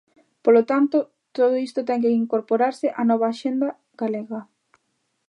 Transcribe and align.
Polo 0.43 0.61
tanto, 0.71 0.97
todo 1.37 1.53
isto 1.67 1.79
ten 1.87 2.01
que 2.03 2.17
incorporarse 2.23 2.87
á 2.99 3.01
nova 3.09 3.27
Axenda 3.29 3.69
galega. 4.01 4.41